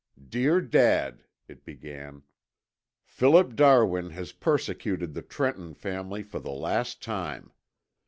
[0.27, 2.23] "Dear Dad," it began.
[3.03, 7.51] "Philip Darwin has persecuted the Trenton family for the last time.